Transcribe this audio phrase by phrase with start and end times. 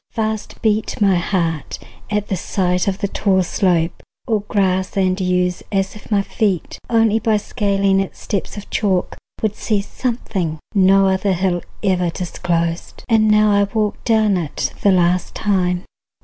[0.13, 1.77] Fast beat My heart
[2.09, 6.79] at the sight of the tall slope Or grass and yews, as if my feet
[6.89, 13.03] Only by scaling its steps of chalk Would see something no other hill Ever disclosed.
[13.07, 15.85] And now I walk Down it the last time.